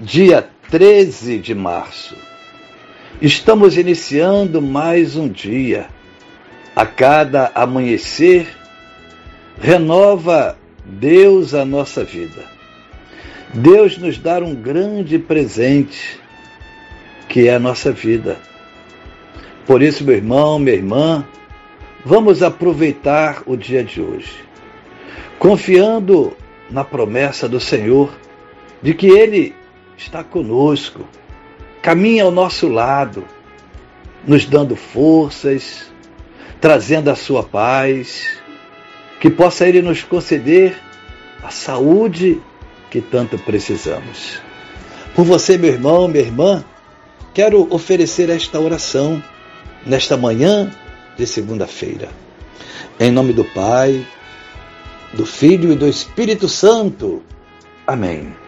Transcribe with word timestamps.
dia 0.00 0.48
13 0.70 1.38
de 1.38 1.54
março. 1.56 2.16
Estamos 3.20 3.76
iniciando 3.76 4.62
mais 4.62 5.16
um 5.16 5.28
dia. 5.28 5.88
A 6.76 6.86
cada 6.86 7.50
amanhecer, 7.52 8.46
renova 9.60 10.56
Deus 10.84 11.52
a 11.52 11.64
nossa 11.64 12.04
vida. 12.04 12.44
Deus 13.52 13.98
nos 13.98 14.18
dá 14.18 14.38
um 14.38 14.54
grande 14.54 15.18
presente, 15.18 16.20
que 17.28 17.48
é 17.48 17.54
a 17.56 17.58
nossa 17.58 17.90
vida. 17.90 18.36
Por 19.66 19.82
isso, 19.82 20.04
meu 20.04 20.14
irmão, 20.14 20.60
minha 20.60 20.76
irmã, 20.76 21.26
vamos 22.04 22.40
aproveitar 22.40 23.42
o 23.46 23.56
dia 23.56 23.82
de 23.82 24.00
hoje, 24.00 24.36
confiando 25.40 26.36
na 26.70 26.84
promessa 26.84 27.48
do 27.48 27.58
Senhor 27.58 28.16
de 28.80 28.94
que 28.94 29.08
Ele 29.08 29.58
está 29.98 30.22
conosco, 30.22 31.06
caminha 31.82 32.22
ao 32.22 32.30
nosso 32.30 32.68
lado, 32.68 33.24
nos 34.26 34.46
dando 34.46 34.76
forças, 34.76 35.90
trazendo 36.60 37.10
a 37.10 37.16
sua 37.16 37.42
paz, 37.42 38.38
que 39.20 39.28
possa 39.28 39.66
Ele 39.68 39.82
nos 39.82 40.02
conceder 40.04 40.78
a 41.42 41.50
saúde 41.50 42.40
que 42.90 43.00
tanto 43.00 43.36
precisamos. 43.38 44.40
Por 45.14 45.24
você, 45.24 45.58
meu 45.58 45.72
irmão, 45.72 46.06
minha 46.06 46.22
irmã, 46.22 46.64
quero 47.34 47.66
oferecer 47.70 48.30
esta 48.30 48.60
oração 48.60 49.22
nesta 49.84 50.16
manhã 50.16 50.70
de 51.16 51.26
segunda-feira. 51.26 52.08
Em 53.00 53.10
nome 53.10 53.32
do 53.32 53.44
Pai, 53.44 54.06
do 55.12 55.26
Filho 55.26 55.72
e 55.72 55.76
do 55.76 55.88
Espírito 55.88 56.48
Santo. 56.48 57.22
Amém 57.86 58.47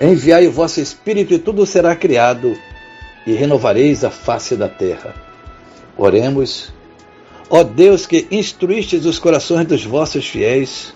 Enviai 0.00 0.46
o 0.48 0.52
vosso 0.52 0.80
Espírito 0.80 1.34
e 1.34 1.38
tudo 1.38 1.64
será 1.64 1.94
criado, 1.94 2.58
e 3.24 3.32
renovareis 3.32 4.04
a 4.04 4.10
face 4.10 4.56
da 4.56 4.68
terra. 4.68 5.14
Oremos. 5.96 6.72
Ó 7.48 7.62
Deus 7.62 8.04
que 8.04 8.26
instruístes 8.30 9.04
os 9.04 9.18
corações 9.18 9.66
dos 9.66 9.84
vossos 9.84 10.26
fiéis, 10.26 10.92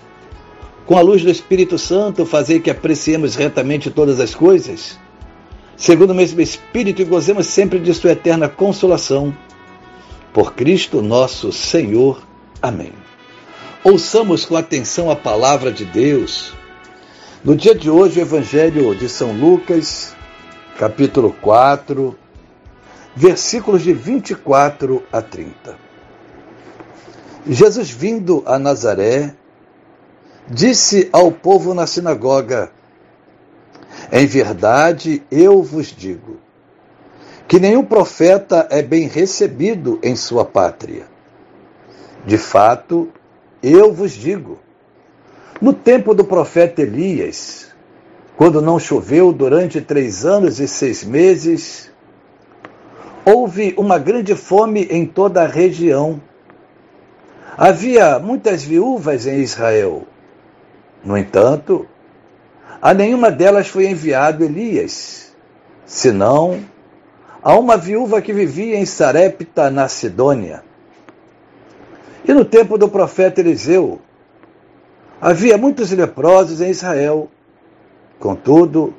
com 0.84 0.97
a 0.97 1.00
luz 1.00 1.22
do 1.22 1.31
Espírito 1.31 1.78
Santo, 1.78 2.27
fazei 2.27 2.59
que 2.59 2.71
apreciemos 2.71 3.37
retamente 3.37 3.91
todas 3.91 4.19
as 4.19 4.34
coisas, 4.34 4.99
segundo 5.77 6.11
o 6.11 6.15
mesmo 6.15 6.41
Espírito, 6.41 7.01
e 7.01 7.05
gozemos 7.05 7.47
sempre 7.47 7.78
de 7.78 7.95
Sua 7.95 8.12
eterna 8.12 8.49
consolação. 8.49 9.37
Por 10.33 10.55
Cristo 10.55 11.03
nosso 11.03 11.53
Senhor. 11.53 12.22
Amém. 12.61 12.93
Ouçamos 13.84 14.45
com 14.45 14.56
atenção 14.56 15.11
a 15.11 15.17
palavra 15.17 15.71
de 15.71 15.84
Deus 15.84 16.53
no 17.44 17.54
dia 17.54 17.75
de 17.75 17.88
hoje, 17.88 18.19
o 18.19 18.22
Evangelho 18.22 18.94
de 18.94 19.09
São 19.09 19.32
Lucas, 19.32 20.15
capítulo 20.76 21.32
4, 21.41 22.19
versículos 23.15 23.82
de 23.82 23.93
24 23.93 25.04
a 25.12 25.22
30. 25.22 25.77
Jesus, 27.47 27.91
vindo 27.91 28.43
a 28.44 28.59
Nazaré, 28.59 29.34
disse 30.48 31.09
ao 31.12 31.31
povo 31.31 31.75
na 31.75 31.87
sinagoga: 31.87 32.72
Em 34.10 34.27
verdade, 34.27 35.22
eu 35.31 35.62
vos 35.62 35.87
digo, 35.87 36.38
que 37.47 37.60
nenhum 37.60 37.84
profeta 37.84 38.66
é 38.69 38.82
bem 38.82 39.06
recebido 39.06 40.00
em 40.03 40.16
sua 40.16 40.44
pátria. 40.44 41.06
De 42.27 42.37
fato, 42.37 43.09
eu 43.62 43.93
vos 43.93 44.12
digo, 44.12 44.59
no 45.61 45.73
tempo 45.73 46.15
do 46.15 46.25
profeta 46.25 46.83
Elias, 46.83 47.69
quando 48.37 48.63
não 48.63 48.79
choveu 48.79 49.33
durante 49.33 49.81
três 49.81 50.25
anos 50.25 50.61
e 50.61 50.69
seis 50.69 51.03
meses, 51.03 51.91
houve 53.25 53.75
uma 53.77 53.99
grande 53.99 54.35
fome 54.37 54.85
em 54.85 55.05
toda 55.05 55.43
a 55.43 55.47
região. 55.47 56.21
Havia 57.57 58.21
muitas 58.21 58.63
viúvas 58.63 59.27
em 59.27 59.41
Israel. 59.41 60.07
No 61.05 61.19
entanto, 61.19 61.87
a 62.81 62.95
nenhuma 62.95 63.31
delas 63.31 63.67
foi 63.67 63.89
enviado 63.89 64.45
Elias, 64.45 65.35
senão 65.85 66.61
a 67.43 67.57
uma 67.57 67.77
viúva 67.77 68.23
que 68.23 68.33
vivia 68.33 68.77
em 68.77 68.87
Sarepta, 68.87 69.71
na 69.71 69.89
Sidônia. 69.89 70.63
E 72.25 72.33
no 72.33 72.45
tempo 72.45 72.79
do 72.79 72.89
profeta 72.89 73.41
Eliseu, 73.41 74.01
Havia 75.21 75.59
muitos 75.59 75.91
leprosos 75.91 76.61
em 76.61 76.71
Israel. 76.71 77.29
Contudo, 78.21 78.95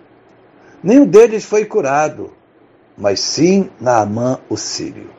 nenhum 0.84 1.06
deles 1.06 1.46
foi 1.46 1.63
curado, 1.63 2.34
mas 2.97 3.22
sim 3.22 3.69
Naamã 3.80 4.38
o 4.50 4.58
sírio. 4.58 5.09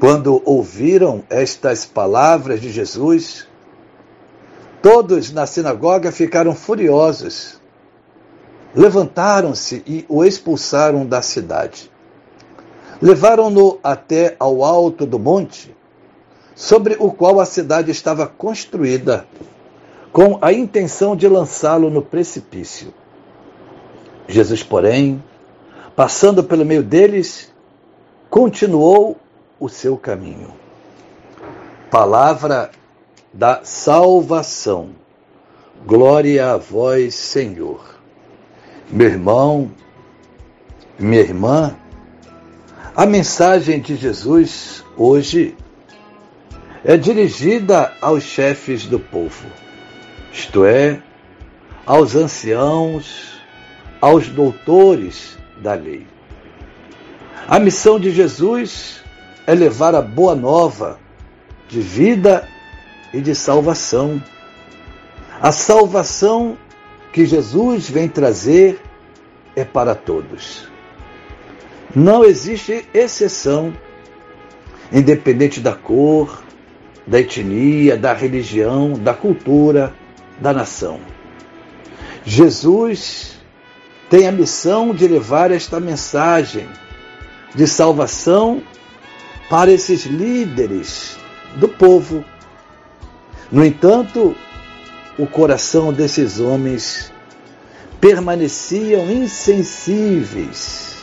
Quando 0.00 0.42
ouviram 0.46 1.22
estas 1.28 1.84
palavras 1.84 2.62
de 2.62 2.70
Jesus, 2.70 3.46
todos 4.80 5.30
na 5.30 5.46
sinagoga 5.46 6.10
ficaram 6.10 6.54
furiosos. 6.54 7.60
Levantaram-se 8.74 9.82
e 9.86 10.06
o 10.08 10.24
expulsaram 10.24 11.04
da 11.04 11.20
cidade. 11.20 11.90
Levaram-no 13.02 13.78
até 13.84 14.34
ao 14.40 14.64
alto 14.64 15.04
do 15.04 15.18
monte 15.18 15.76
sobre 16.54 16.96
o 16.98 17.10
qual 17.10 17.40
a 17.40 17.44
cidade 17.44 17.90
estava 17.90 18.26
construída, 18.26 19.26
com 20.12 20.38
a 20.42 20.52
intenção 20.52 21.16
de 21.16 21.26
lançá-lo 21.26 21.88
no 21.88 22.02
precipício. 22.02 22.92
Jesus, 24.28 24.62
porém, 24.62 25.22
passando 25.96 26.44
pelo 26.44 26.64
meio 26.64 26.82
deles, 26.82 27.52
continuou 28.28 29.16
o 29.58 29.68
seu 29.68 29.96
caminho. 29.96 30.52
Palavra 31.90 32.70
da 33.32 33.60
salvação. 33.64 34.90
Glória 35.86 36.52
a 36.52 36.56
vós, 36.56 37.14
Senhor. 37.14 37.80
Meu 38.90 39.08
irmão, 39.08 39.70
minha 40.98 41.22
irmã, 41.22 41.74
a 42.94 43.06
mensagem 43.06 43.80
de 43.80 43.96
Jesus 43.96 44.84
hoje 44.96 45.56
é 46.84 46.96
dirigida 46.96 47.92
aos 48.00 48.24
chefes 48.24 48.86
do 48.86 48.98
povo, 48.98 49.46
isto 50.32 50.64
é, 50.64 51.00
aos 51.86 52.16
anciãos, 52.16 53.40
aos 54.00 54.28
doutores 54.28 55.38
da 55.58 55.74
lei. 55.74 56.06
A 57.46 57.58
missão 57.58 58.00
de 58.00 58.10
Jesus 58.10 59.02
é 59.46 59.54
levar 59.54 59.94
a 59.94 60.02
boa 60.02 60.34
nova 60.34 60.98
de 61.68 61.80
vida 61.80 62.48
e 63.12 63.20
de 63.20 63.34
salvação. 63.34 64.22
A 65.40 65.52
salvação 65.52 66.56
que 67.12 67.26
Jesus 67.26 67.88
vem 67.88 68.08
trazer 68.08 68.80
é 69.54 69.64
para 69.64 69.94
todos. 69.94 70.68
Não 71.94 72.24
existe 72.24 72.88
exceção, 72.94 73.72
independente 74.90 75.60
da 75.60 75.74
cor, 75.74 76.42
da 77.06 77.20
etnia, 77.20 77.96
da 77.96 78.12
religião, 78.12 78.92
da 78.92 79.14
cultura, 79.14 79.94
da 80.40 80.52
nação. 80.52 81.00
Jesus 82.24 83.40
tem 84.08 84.28
a 84.28 84.32
missão 84.32 84.94
de 84.94 85.08
levar 85.08 85.50
esta 85.50 85.80
mensagem 85.80 86.68
de 87.54 87.66
salvação 87.66 88.62
para 89.48 89.70
esses 89.70 90.04
líderes 90.06 91.16
do 91.56 91.68
povo. 91.68 92.24
No 93.50 93.64
entanto, 93.64 94.36
o 95.18 95.26
coração 95.26 95.92
desses 95.92 96.40
homens 96.40 97.12
permaneciam 98.00 99.10
insensíveis, 99.10 100.96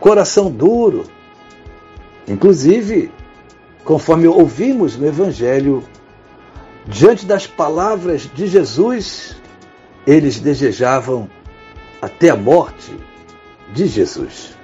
coração 0.00 0.50
duro. 0.50 1.04
Inclusive, 2.26 3.10
conforme 3.84 4.26
ouvimos 4.26 4.96
no 4.96 5.06
Evangelho, 5.06 5.84
diante 6.86 7.26
das 7.26 7.46
palavras 7.46 8.28
de 8.34 8.46
Jesus, 8.46 9.36
eles 10.06 10.40
desejavam 10.40 11.28
até 12.00 12.30
a 12.30 12.36
morte 12.36 12.92
de 13.72 13.86
Jesus. 13.86 14.54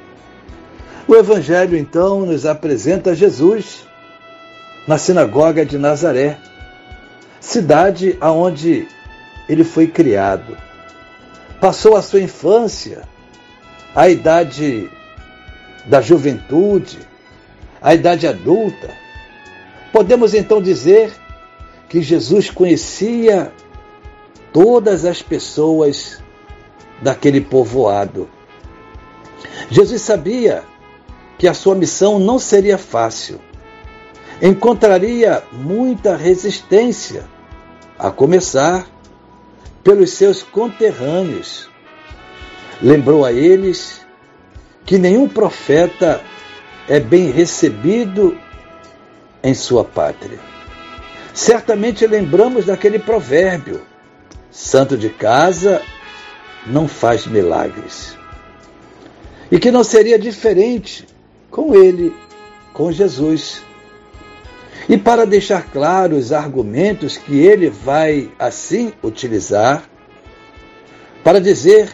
O 1.07 1.15
Evangelho 1.15 1.77
então 1.77 2.25
nos 2.25 2.47
apresenta 2.47 3.15
Jesus 3.15 3.87
na 4.87 4.97
sinagoga 4.97 5.65
de 5.65 5.77
Nazaré, 5.77 6.39
cidade 7.41 8.17
aonde 8.21 8.87
ele 9.49 9.65
foi 9.65 9.87
criado. 9.87 10.57
Passou 11.61 11.97
a 11.97 12.03
sua 12.03 12.21
infância, 12.21 13.03
a 13.95 14.09
idade 14.09 14.91
da 15.87 16.01
juventude, 16.01 16.99
a 17.83 17.95
idade 17.95 18.27
adulta. 18.27 18.91
Podemos 19.93 20.35
então 20.35 20.63
dizer 20.63 21.13
que 21.89 22.01
Jesus 22.01 22.51
conhecia 22.51 23.53
todas 24.53 25.05
as 25.05 25.23
pessoas 25.23 26.23
daquele 27.03 27.41
povoado. 27.41 28.29
Jesus 29.69 30.03
sabia 30.03 30.63
que 31.39 31.49
a 31.49 31.55
sua 31.55 31.75
missão 31.75 32.19
não 32.19 32.39
seria 32.39 32.79
fácil. 32.79 33.41
Encontraria 34.41 35.43
muita 35.53 36.17
resistência, 36.17 37.25
a 37.99 38.11
começar 38.11 38.87
pelos 39.85 40.11
seus 40.13 40.43
conterrâneos. 40.43 41.69
Lembrou 42.81 43.25
a 43.25 43.33
eles 43.33 44.01
que 44.87 44.97
nenhum 44.97 45.29
profeta 45.29 46.23
é 46.89 46.99
bem 46.99 47.31
recebido 47.31 48.37
em 49.43 49.55
sua 49.55 49.85
pátria. 49.85 50.39
Certamente 51.33 52.07
lembramos 52.07 52.67
daquele 52.67 52.99
provérbio: 52.99 53.83
santo 54.51 54.97
de 54.97 55.09
casa 55.09 55.83
não 56.67 56.87
faz 56.87 57.27
milagres. 57.27 58.17
E 59.51 59.59
que 59.59 59.71
não 59.71 59.83
seria 59.83 60.19
diferente 60.19 61.07
com 61.51 61.75
ele, 61.75 62.15
com 62.73 62.93
Jesus. 62.93 63.63
E 64.89 64.97
para 64.97 65.25
deixar 65.25 65.71
claros 65.71 66.27
os 66.27 66.33
argumentos 66.33 67.17
que 67.17 67.39
ele 67.39 67.69
vai 67.69 68.31
assim 68.39 68.93
utilizar, 69.03 69.89
para 71.23 71.41
dizer 71.41 71.91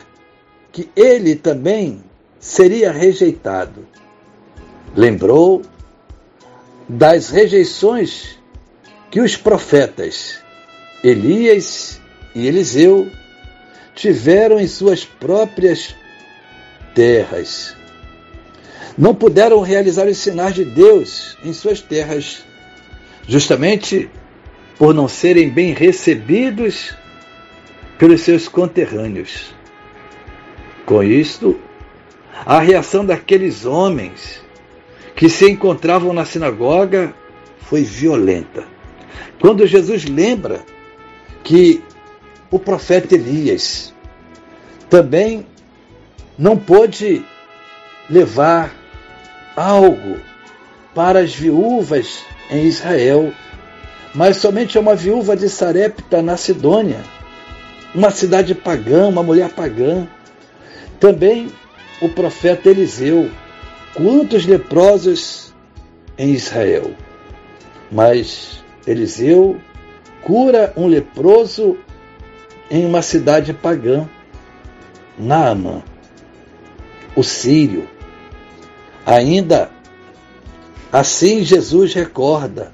que 0.71 0.89
ele 0.95 1.35
também 1.35 2.03
seria 2.39 2.93
rejeitado. 2.93 3.87
Lembrou 4.95 5.63
das 6.89 7.31
rejeições 7.31 8.39
que 9.11 9.21
os 9.21 9.37
profetas 9.37 10.39
Elias 11.03 12.01
e 12.35 12.47
Eliseu 12.47 13.11
tiveram 13.95 14.59
em 14.61 14.67
suas 14.67 15.05
próprias 15.05 15.95
terras 16.95 17.77
não 18.97 19.15
puderam 19.15 19.61
realizar 19.61 20.07
os 20.07 20.17
sinais 20.17 20.55
de 20.55 20.65
Deus 20.65 21.37
em 21.45 21.53
suas 21.53 21.81
terras, 21.81 22.45
justamente 23.29 24.09
por 24.79 24.95
não 24.95 25.07
serem 25.07 25.51
bem 25.51 25.75
recebidos 25.75 26.95
pelos 27.99 28.23
seus 28.23 28.49
conterrâneos. 28.49 29.55
Com 30.87 31.03
isto, 31.03 31.59
a 32.45 32.61
reação 32.61 33.05
daqueles 33.05 33.65
homens 33.65 34.41
que 35.17 35.31
se 35.31 35.51
encontravam 35.51 36.13
na 36.13 36.27
sinagoga 36.27 37.15
foi 37.59 37.83
violenta. 37.83 38.65
Quando 39.41 39.67
Jesus 39.67 40.05
lembra 40.05 40.65
que 41.43 41.83
o 42.51 42.59
profeta 42.59 43.15
Elias 43.15 43.95
também 44.91 45.47
não 46.39 46.57
pôde 46.57 47.25
levar 48.09 48.73
algo 49.57 50.21
para 50.95 51.21
as 51.21 51.35
viúvas 51.35 52.23
em 52.51 52.65
Israel, 52.67 53.33
mas 54.15 54.37
somente 54.37 54.77
a 54.77 54.81
uma 54.81 54.95
viúva 54.95 55.35
de 55.35 55.49
Sarepta, 55.49 56.23
na 56.23 56.37
Sidônia, 56.37 57.01
uma 57.95 58.11
cidade 58.11 58.55
pagã, 58.55 59.09
uma 59.09 59.23
mulher 59.23 59.51
pagã. 59.51 60.07
Também 61.01 61.51
o 62.01 62.09
profeta 62.09 62.69
Eliseu, 62.69 63.31
quantos 63.97 64.45
leprosos 64.45 65.55
em 66.19 66.31
Israel. 66.33 66.95
Mas 67.91 68.63
Eliseu 68.87 69.59
cura 70.23 70.73
um 70.77 70.87
leproso 70.87 71.79
em 72.71 72.85
uma 72.85 73.01
cidade 73.01 73.55
pagã, 73.55 74.09
Naamã, 75.19 75.83
o 77.15 77.23
sírio. 77.23 77.89
Ainda 79.05 79.71
assim, 80.93 81.43
Jesus 81.43 81.95
recorda 81.95 82.73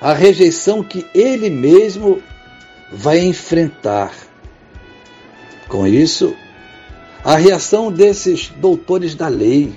a 0.00 0.12
rejeição 0.12 0.82
que 0.82 1.06
ele 1.14 1.48
mesmo 1.48 2.22
vai 2.92 3.18
enfrentar. 3.20 4.12
Com 5.68 5.86
isso, 5.86 6.34
a 7.22 7.36
reação 7.36 7.92
desses 7.92 8.48
doutores 8.48 9.14
da 9.14 9.28
lei 9.28 9.72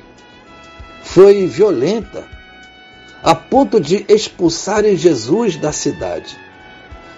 foi 1.04 1.46
violenta, 1.46 2.26
a 3.22 3.36
ponto 3.36 3.80
de 3.80 4.06
expulsarem 4.08 4.96
Jesus 4.96 5.58
da 5.58 5.72
cidade. 5.72 6.38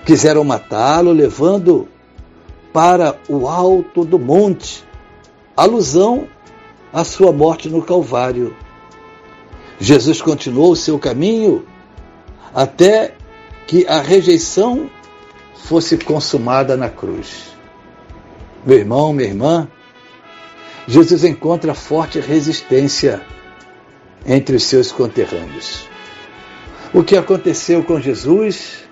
Quiseram 0.03 0.43
matá-lo, 0.43 1.13
levando 1.13 1.87
para 2.73 3.17
o 3.29 3.47
alto 3.47 4.03
do 4.03 4.19
monte, 4.19 4.83
alusão 5.55 6.27
à 6.91 7.03
sua 7.03 7.31
morte 7.31 7.69
no 7.69 7.81
Calvário. 7.81 8.55
Jesus 9.79 10.21
continuou 10.21 10.71
o 10.71 10.75
seu 10.75 10.99
caminho 10.99 11.65
até 12.53 13.15
que 13.67 13.85
a 13.87 14.01
rejeição 14.01 14.89
fosse 15.55 15.97
consumada 15.97 16.75
na 16.75 16.89
cruz. 16.89 17.55
Meu 18.65 18.77
irmão, 18.77 19.13
minha 19.13 19.29
irmã, 19.29 19.67
Jesus 20.87 21.23
encontra 21.23 21.73
forte 21.73 22.19
resistência 22.19 23.21
entre 24.25 24.55
os 24.55 24.63
seus 24.63 24.91
conterrâneos. 24.91 25.87
O 26.93 27.03
que 27.03 27.15
aconteceu 27.15 27.83
com 27.83 27.99
Jesus 27.99 28.83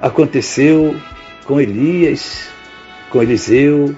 aconteceu 0.00 0.96
com 1.44 1.60
Elias, 1.60 2.48
com 3.10 3.22
Eliseu, 3.22 3.94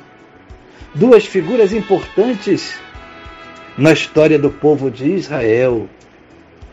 duas 0.95 1.25
figuras 1.27 1.73
importantes 1.73 2.75
na 3.77 3.93
história 3.93 4.39
do 4.39 4.51
povo 4.51 4.91
de 4.91 5.11
Israel, 5.11 5.89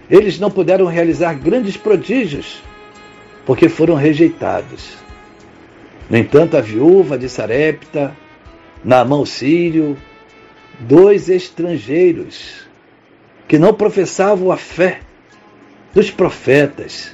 eles 0.09 0.39
não 0.39 0.51
puderam 0.51 0.85
realizar 0.85 1.33
grandes 1.33 1.77
prodígios, 1.77 2.61
porque 3.45 3.69
foram 3.69 3.95
rejeitados. 3.95 4.97
No 6.09 6.17
entanto, 6.17 6.57
a 6.57 6.61
viúva 6.61 7.17
de 7.17 7.29
Sarepta, 7.29 8.15
Naamão 8.83 9.25
Sírio, 9.25 9.97
dois 10.79 11.29
estrangeiros 11.29 12.70
que 13.51 13.59
não 13.59 13.73
professavam 13.73 14.49
a 14.49 14.55
fé 14.55 15.01
dos 15.93 16.09
profetas, 16.09 17.11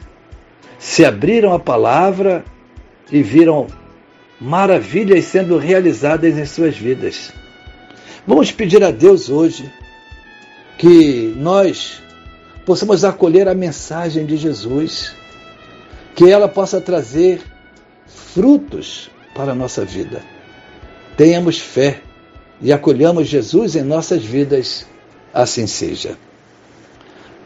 se 0.78 1.04
abriram 1.04 1.52
a 1.52 1.58
palavra 1.58 2.46
e 3.12 3.24
viram 3.24 3.66
maravilhas 4.40 5.26
sendo 5.26 5.58
realizadas 5.58 6.38
em 6.38 6.46
suas 6.46 6.78
vidas. 6.78 7.34
Vamos 8.28 8.52
pedir 8.52 8.84
a 8.84 8.92
Deus 8.92 9.32
hoje 9.32 9.74
que 10.78 11.34
nós 11.38 12.04
possamos 12.68 13.04
acolher 13.04 13.48
a 13.48 13.56
mensagem 13.56 14.24
de 14.24 14.38
Jesus, 14.38 15.16
que 16.14 16.30
ela 16.30 16.48
possa 16.48 16.80
trazer 16.80 17.42
frutos 18.06 19.10
para 19.34 19.54
a 19.54 19.56
nossa 19.56 19.84
vida. 19.84 20.22
Tenhamos 21.18 21.58
fé 21.58 22.00
e 22.62 22.72
acolhamos 22.72 23.28
Jesus 23.28 23.76
em 23.76 23.82
nossas 23.82 24.24
vidas, 24.24 24.86
assim 25.34 25.66
seja. 25.66 26.16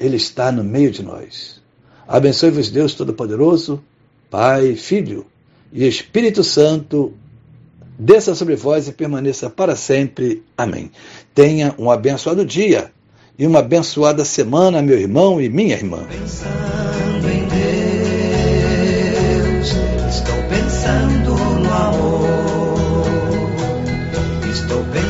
Ele 0.00 0.16
está 0.16 0.50
no 0.50 0.64
meio 0.64 0.90
de 0.90 1.02
nós. 1.02 1.60
Abençoe-vos, 2.08 2.70
Deus 2.70 2.94
Todo-Poderoso, 2.94 3.80
Pai, 4.30 4.74
Filho 4.74 5.26
e 5.72 5.86
Espírito 5.86 6.42
Santo 6.42 7.14
desça 8.00 8.34
sobre 8.34 8.56
vós 8.56 8.88
e 8.88 8.92
permaneça 8.92 9.50
para 9.50 9.76
sempre. 9.76 10.42
Amém. 10.56 10.90
Tenha 11.34 11.74
um 11.78 11.90
abençoado 11.90 12.46
dia 12.46 12.90
e 13.38 13.46
uma 13.46 13.58
abençoada 13.58 14.24
semana, 14.24 14.80
meu 14.80 14.98
irmão 14.98 15.40
e 15.40 15.48
minha 15.48 15.74
irmã. 15.74 16.06
Pensando 16.08 17.28
em 17.28 17.46
Deus, 19.08 19.68
estou 20.08 20.42
pensando 20.48 21.34
no 21.60 21.72
amor. 21.72 22.30
Estou 24.50 24.82
pensando 24.84 25.09